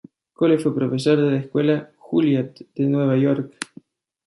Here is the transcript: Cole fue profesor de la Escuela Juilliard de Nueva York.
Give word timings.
Cole 0.33 0.57
fue 0.57 0.73
profesor 0.73 1.19
de 1.19 1.29
la 1.31 1.37
Escuela 1.41 1.91
Juilliard 1.99 2.55
de 2.73 2.85
Nueva 2.87 3.15
York. 3.17 3.53